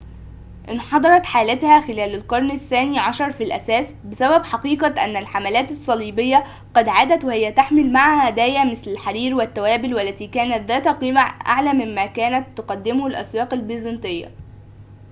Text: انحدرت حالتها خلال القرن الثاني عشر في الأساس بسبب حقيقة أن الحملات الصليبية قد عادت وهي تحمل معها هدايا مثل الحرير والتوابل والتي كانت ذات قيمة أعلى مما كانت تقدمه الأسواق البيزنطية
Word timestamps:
انحدرت 0.69 1.25
حالتها 1.25 1.79
خلال 1.79 2.15
القرن 2.15 2.51
الثاني 2.51 2.99
عشر 2.99 3.31
في 3.31 3.43
الأساس 3.43 3.93
بسبب 4.05 4.43
حقيقة 4.43 4.87
أن 5.05 5.17
الحملات 5.17 5.71
الصليبية 5.71 6.43
قد 6.75 6.87
عادت 6.87 7.25
وهي 7.25 7.51
تحمل 7.51 7.91
معها 7.93 8.29
هدايا 8.29 8.63
مثل 8.63 8.91
الحرير 8.91 9.35
والتوابل 9.35 9.93
والتي 9.95 10.27
كانت 10.27 10.67
ذات 10.69 10.87
قيمة 10.87 11.21
أعلى 11.21 11.73
مما 11.73 12.05
كانت 12.05 12.57
تقدمه 12.57 13.07
الأسواق 13.07 13.53
البيزنطية 13.53 14.31